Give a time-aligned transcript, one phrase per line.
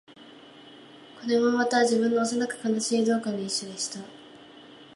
[1.21, 3.99] これもまた、自分の幼く悲しい道化の一種でした